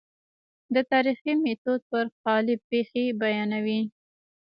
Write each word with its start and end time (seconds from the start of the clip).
د 0.73 0.75
تاریخي 0.91 1.33
میتود 1.43 1.81
پر 1.91 2.05
قالب 2.23 2.59
پېښې 2.71 3.03
بیانوي. 3.21 3.81